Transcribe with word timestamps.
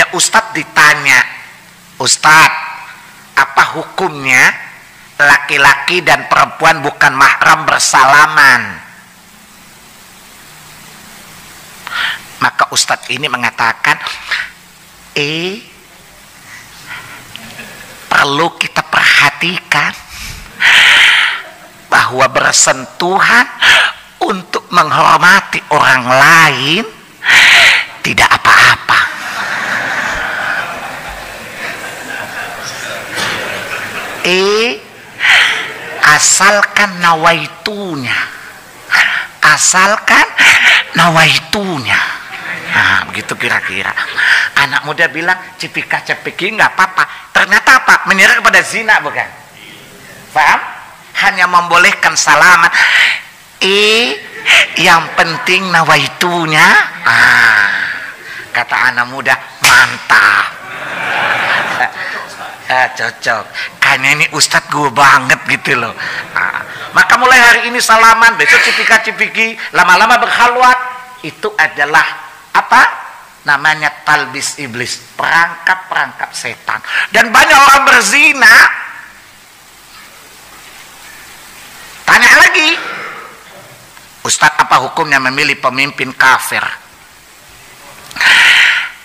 Ya 0.00 0.08
Ustadz 0.16 0.56
ditanya, 0.56 1.20
Ustadz, 2.00 2.56
apa 3.36 3.76
hukumnya 3.76 4.48
laki-laki 5.20 6.00
dan 6.00 6.24
perempuan 6.24 6.80
bukan 6.80 7.12
mahram 7.12 7.68
bersalaman? 7.68 8.80
Maka 12.40 12.72
Ustadz 12.72 13.12
ini 13.12 13.28
mengatakan, 13.28 14.00
eh, 15.20 15.60
perlu 18.08 18.56
kita 18.56 18.80
perhatikan 18.80 19.92
bahwa 21.92 22.24
bersentuhan 22.32 23.44
untuk 24.24 24.64
menghormati 24.72 25.60
orang 25.68 26.08
lain 26.08 26.84
tidak 28.00 28.32
apa-apa. 28.40 29.00
E 34.20 34.76
asalkan 36.40 37.04
nawaitunya. 37.04 38.16
Asalkan 39.44 40.24
nawaitunya. 40.96 42.00
Nah, 42.72 43.04
begitu 43.12 43.36
kira-kira. 43.36 43.92
Anak 44.56 44.88
muda 44.88 45.12
bilang 45.12 45.36
cipika 45.60 46.00
cepiki 46.00 46.56
nggak 46.56 46.72
apa-apa. 46.72 47.04
Ternyata 47.36 47.84
apa? 47.84 47.94
Menyerah 48.08 48.40
kepada 48.40 48.64
zina 48.64 49.04
bukan? 49.04 49.28
Paham? 50.32 50.60
Hanya 51.28 51.44
membolehkan 51.44 52.16
salaman. 52.16 52.72
Eh, 53.60 54.16
yang 54.80 55.12
penting 55.20 55.68
nawaitunya. 55.68 56.64
Ah, 57.04 57.68
kata 58.56 58.96
anak 58.96 59.06
muda, 59.12 59.36
mantap. 59.60 60.46
Ah, 62.70 62.86
cocok. 62.94 63.44
Kayaknya 63.90 64.22
ini 64.22 64.26
ustadz 64.38 64.70
gue 64.70 64.86
banget 64.94 65.42
gitu 65.50 65.74
loh. 65.74 65.90
Ah, 66.30 66.62
maka 66.94 67.18
mulai 67.18 67.42
hari 67.42 67.74
ini 67.74 67.82
salaman, 67.82 68.38
besok 68.38 68.62
cipika 68.62 69.02
cipiki, 69.02 69.58
lama-lama 69.74 70.14
berhalwat. 70.22 70.78
Itu 71.26 71.50
adalah 71.58 72.06
apa? 72.54 72.82
Namanya 73.50 73.90
talbis 74.06 74.62
iblis, 74.62 74.94
perangkap-perangkap 75.18 76.30
setan. 76.30 76.78
Dan 77.10 77.34
banyak 77.34 77.58
orang 77.58 77.82
berzina. 77.82 78.56
Tanya 82.06 82.30
lagi, 82.46 82.70
Ustadz 84.22 84.70
apa 84.70 84.86
hukumnya 84.86 85.18
memilih 85.18 85.58
pemimpin 85.58 86.14
kafir? 86.14 86.62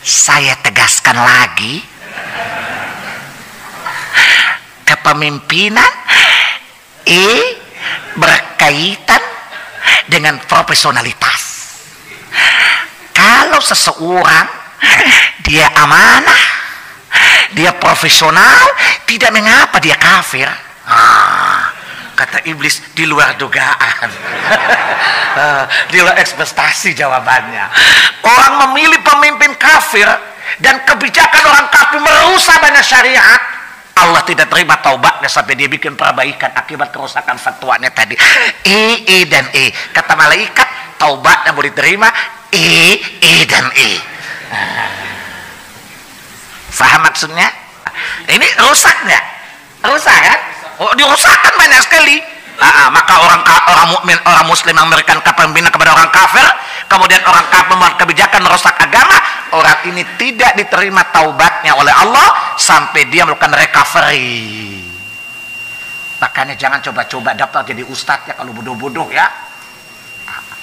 Saya 0.00 0.56
tegaskan 0.64 1.20
lagi, 1.20 1.84
kepemimpinan 5.10 5.92
E 7.02 7.26
berkaitan 8.14 9.18
dengan 10.06 10.38
profesionalitas. 10.46 11.42
Kalau 13.10 13.58
seseorang 13.58 14.46
dia 15.42 15.66
amanah, 15.74 16.44
dia 17.50 17.74
profesional, 17.74 18.70
tidak 19.10 19.34
mengapa 19.34 19.82
dia 19.82 19.98
kafir. 19.98 20.46
Ah, 20.86 21.74
kata 22.14 22.46
iblis 22.46 22.78
di 22.94 23.10
luar 23.10 23.34
dugaan, 23.34 24.06
di 25.90 25.98
luar 25.98 26.14
ekspektasi 26.22 26.94
jawabannya. 26.94 27.66
Orang 28.22 28.70
memilih 28.70 29.02
pemimpin 29.02 29.58
kafir 29.58 30.06
dan 30.62 30.78
kebijakan 30.86 31.42
orang 31.42 31.66
kafir 31.74 31.98
merusak 31.98 32.54
banyak 32.62 32.84
syariat 32.86 33.49
Allah 34.00 34.22
tidak 34.24 34.48
terima 34.48 34.80
taubatnya 34.80 35.28
sampai 35.28 35.54
dia 35.56 35.68
bikin 35.68 35.92
perbaikan 35.92 36.50
akibat 36.56 36.88
kerusakan 36.88 37.36
fatwanya 37.36 37.92
tadi. 37.92 38.16
E, 38.64 39.04
E 39.04 39.18
dan 39.28 39.44
E. 39.52 39.68
Kata 39.92 40.16
malaikat, 40.16 40.96
taubatnya 40.96 41.52
boleh 41.52 41.68
diterima 41.68 42.08
E, 42.48 42.96
E 43.20 43.34
dan 43.44 43.68
E. 43.76 43.90
Faham 46.72 47.04
maksudnya? 47.04 47.48
Ini 48.30 48.46
rusak 48.64 48.96
nggak? 49.04 49.24
Rusak 49.84 50.16
kan? 50.16 50.38
Oh, 50.80 50.92
dirusakkan 50.96 51.52
banyak 51.60 51.80
sekali. 51.84 52.16
Ah, 52.60 52.92
maka 52.92 53.20
orang 53.20 53.40
orang 53.44 53.88
mukmin, 53.88 54.16
orang 54.24 54.44
muslim 54.48 54.76
yang 54.76 54.88
memberikan 54.88 55.20
kepemimpinan 55.24 55.72
kepada 55.72 55.96
orang 55.96 56.12
kafir, 56.12 56.44
kemudian 56.90 57.22
orang 57.22 57.46
kafir 57.46 57.70
membuat 57.70 57.94
kebijakan 58.02 58.42
merusak 58.42 58.74
agama, 58.74 59.14
orang 59.54 59.78
ini 59.86 60.02
tidak 60.18 60.58
diterima 60.58 61.06
taubatnya 61.14 61.78
oleh 61.78 61.94
Allah 61.94 62.58
sampai 62.58 63.06
dia 63.06 63.22
melakukan 63.22 63.54
recovery. 63.54 64.82
Makanya 66.18 66.58
jangan 66.58 66.82
coba-coba 66.82 67.32
daftar 67.38 67.62
jadi 67.70 67.86
ustadz 67.86 68.26
ya 68.26 68.34
kalau 68.34 68.50
bodoh-bodoh 68.50 69.08
ya. 69.08 69.30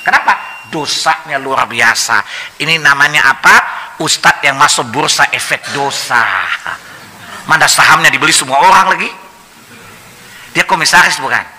Kenapa? 0.04 0.68
Dosanya 0.68 1.40
luar 1.40 1.66
biasa. 1.66 2.22
Ini 2.60 2.78
namanya 2.84 3.32
apa? 3.32 3.56
Ustadz 3.98 4.46
yang 4.46 4.60
masuk 4.60 4.94
bursa 4.94 5.32
efek 5.34 5.74
dosa. 5.74 6.22
Mana 7.50 7.66
sahamnya 7.66 8.12
dibeli 8.12 8.36
semua 8.36 8.62
orang 8.62 8.94
lagi? 8.94 9.10
Dia 10.54 10.68
komisaris 10.70 11.18
bukan? 11.18 11.58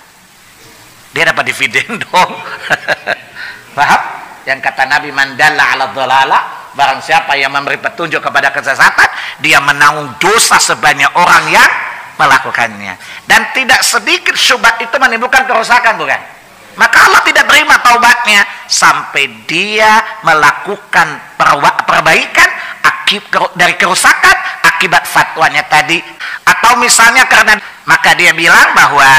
dia 1.12 1.24
dapat 1.28 1.44
dividen 1.48 1.98
dong 2.04 2.30
paham 3.72 4.02
yang 4.48 4.64
kata 4.64 4.88
Nabi 4.88 5.12
mandalla 5.12 5.76
ala 5.76 5.92
dhalala 5.92 6.72
barang 6.72 7.04
siapa 7.04 7.36
yang 7.36 7.52
memberi 7.52 7.76
petunjuk 7.76 8.24
kepada 8.24 8.48
kesesatan 8.48 9.08
dia 9.44 9.60
menanggung 9.60 10.16
dosa 10.16 10.56
sebanyak 10.56 11.12
orang 11.12 11.52
yang 11.52 11.70
melakukannya. 12.16 12.96
Dan 13.28 13.52
tidak 13.52 13.84
sedikit 13.84 14.32
syubhat 14.34 14.80
itu 14.80 14.96
menimbulkan 14.96 15.44
kerusakan 15.44 16.00
bukan? 16.00 16.20
Maka 16.80 16.96
Allah 17.10 17.22
tidak 17.26 17.44
terima 17.44 17.76
taubatnya 17.82 18.46
sampai 18.70 19.44
dia 19.44 20.00
melakukan 20.24 21.36
perbaikan 21.84 22.48
dari 23.52 23.74
kerusakan 23.76 24.36
akibat 24.64 25.04
fatwanya 25.04 25.66
tadi. 25.68 26.00
Atau 26.48 26.80
misalnya 26.80 27.28
karena 27.28 27.58
maka 27.84 28.14
dia 28.14 28.32
bilang 28.32 28.72
bahwa 28.72 29.10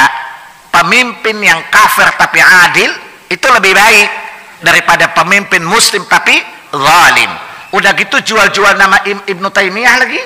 pemimpin 0.72 1.36
yang 1.38 1.60
kafir 1.68 2.08
tapi 2.16 2.40
adil 2.40 2.90
itu 3.28 3.46
lebih 3.46 3.76
baik 3.76 4.29
daripada 4.60 5.12
pemimpin 5.12 5.64
muslim 5.64 6.04
tapi 6.06 6.36
zalim. 6.72 7.32
Udah 7.70 7.94
gitu 7.94 8.34
jual-jual 8.34 8.74
nama 8.76 9.00
Ibnu 9.06 9.48
Taimiyah 9.50 9.96
lagi? 10.00 10.20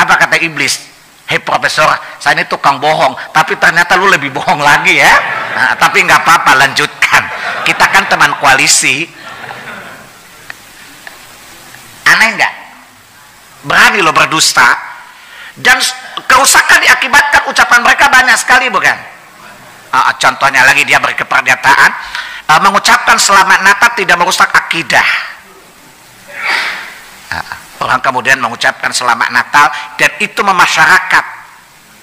Apa 0.00 0.16
kata 0.16 0.36
iblis? 0.40 0.88
Hei 1.30 1.38
profesor 1.38 1.86
saya 2.18 2.34
ini 2.34 2.44
tukang 2.50 2.82
bohong 2.82 3.14
tapi 3.30 3.54
ternyata 3.54 3.94
lu 3.94 4.10
lebih 4.10 4.34
bohong 4.34 4.58
lagi 4.58 4.98
ya. 4.98 5.14
Nah, 5.54 5.72
tapi 5.78 6.02
nggak 6.02 6.26
apa-apa 6.26 6.58
lanjutkan. 6.66 7.22
Kita 7.62 7.84
kan 7.86 8.10
teman 8.10 8.34
koalisi. 8.42 9.06
Aneh 12.10 12.28
nggak? 12.34 12.54
Berani 13.62 14.02
lo 14.02 14.10
berdusta. 14.10 14.74
Dan 15.54 15.78
kerusakan 16.26 16.82
diakibatkan 16.82 17.46
ucapan 17.46 17.80
mereka 17.84 18.10
banyak 18.10 18.36
sekali 18.38 18.66
bukan? 18.72 18.96
Uh, 19.90 20.14
contohnya 20.22 20.62
lagi 20.62 20.86
dia 20.86 21.02
beri 21.02 21.18
pernyataan 21.18 21.90
uh, 22.50 22.60
mengucapkan 22.66 23.14
selamat 23.14 23.62
Natal 23.62 23.90
tidak 23.94 24.16
merusak 24.18 24.50
akidah. 24.50 25.06
Uh, 27.30 27.54
orang 27.86 28.02
kemudian 28.02 28.42
mengucapkan 28.42 28.90
selamat 28.90 29.30
Natal 29.30 29.70
dan 29.94 30.10
itu 30.18 30.40
memasyarakat. 30.42 31.24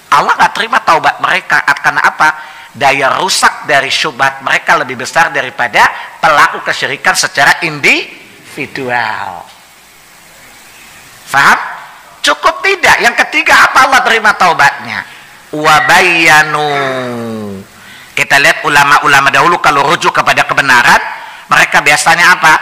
Allah 0.07 0.33
nggak 0.39 0.53
terima 0.55 0.79
taubat 0.87 1.19
mereka. 1.19 1.59
Karena 1.83 1.99
apa? 2.07 2.55
Daya 2.77 3.17
rusak 3.19 3.65
dari 3.65 3.89
syubhat 3.89 4.45
mereka 4.45 4.77
lebih 4.77 5.01
besar 5.01 5.33
daripada 5.33 5.89
pelaku 6.21 6.61
kesyirikan 6.63 7.17
secara 7.17 7.59
individual. 7.65 9.43
Faham? 11.27 11.59
cukup 12.27 12.59
tidak? 12.59 12.99
Yang 12.99 13.15
ketiga 13.23 13.55
apa 13.71 13.87
Allah 13.87 14.03
terima 14.03 14.35
taubatnya? 14.35 14.99
Wabayanu 15.55 16.67
kita 18.17 18.41
lihat 18.41 18.65
ulama-ulama 18.65 19.29
dahulu 19.29 19.61
kalau 19.61 19.85
rujuk 19.85 20.09
kepada 20.09 20.46
kebenaran, 20.57 21.01
mereka 21.53 21.85
biasanya 21.85 22.33
apa? 22.33 22.53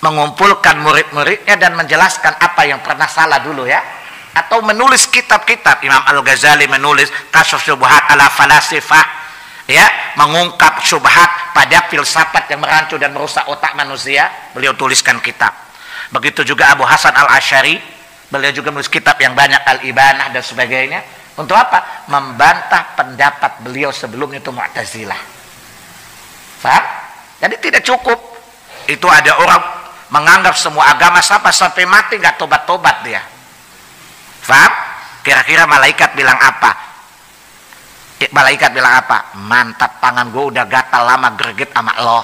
Mengumpulkan 0.00 0.80
murid-muridnya 0.80 1.60
dan 1.60 1.76
menjelaskan 1.76 2.40
apa 2.40 2.64
yang 2.64 2.80
pernah 2.80 3.04
salah 3.04 3.44
dulu 3.44 3.68
ya. 3.68 3.84
Atau 4.32 4.64
menulis 4.64 5.12
kitab-kitab. 5.12 5.84
Imam 5.84 6.00
Al-Ghazali 6.08 6.64
menulis 6.72 7.12
kasus 7.28 7.60
syubhat 7.60 8.08
ala 8.08 8.32
falasifah. 8.32 9.20
Ya, 9.68 9.84
mengungkap 10.16 10.80
syubhat 10.82 11.52
pada 11.52 11.86
filsafat 11.92 12.48
yang 12.48 12.64
merancu 12.64 12.96
dan 12.96 13.12
merusak 13.12 13.44
otak 13.44 13.76
manusia. 13.76 14.32
Beliau 14.56 14.72
tuliskan 14.72 15.20
kitab. 15.20 15.52
Begitu 16.08 16.48
juga 16.48 16.72
Abu 16.72 16.88
Hasan 16.88 17.12
Al-Asyari. 17.12 17.76
Beliau 18.32 18.50
juga 18.56 18.72
menulis 18.72 18.88
kitab 18.88 19.20
yang 19.20 19.36
banyak 19.36 19.60
Al-Ibanah 19.60 20.32
dan 20.32 20.40
sebagainya 20.40 21.04
untuk 21.36 21.52
apa? 21.52 22.08
Membantah 22.08 22.96
pendapat 22.96 23.60
beliau 23.60 23.92
sebelumnya 23.92 24.40
itu 24.40 24.48
Mu'tazilah. 24.48 25.20
Faham? 26.64 27.01
Jadi 27.42 27.58
tidak 27.58 27.82
cukup. 27.82 28.18
Itu 28.86 29.10
ada 29.10 29.34
orang 29.34 29.62
menganggap 30.14 30.54
semua 30.54 30.94
agama 30.94 31.18
sama 31.18 31.50
sampai 31.50 31.82
mati 31.90 32.14
nggak 32.22 32.38
tobat-tobat 32.38 33.02
dia. 33.02 33.22
Faham? 34.46 34.72
Kira-kira 35.22 35.66
malaikat 35.66 36.14
bilang 36.18 36.38
apa? 36.38 36.70
Eh, 38.22 38.30
malaikat 38.30 38.70
bilang 38.74 38.94
apa? 39.02 39.34
Mantap 39.38 39.98
tangan 39.98 40.30
gue 40.30 40.44
udah 40.54 40.66
gatal 40.66 41.02
lama 41.02 41.34
greget 41.34 41.70
sama 41.74 41.94
lo. 42.02 42.22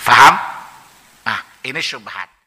Faham? 0.00 0.34
Nah, 1.28 1.40
ini 1.64 1.80
syubhat. 1.84 2.29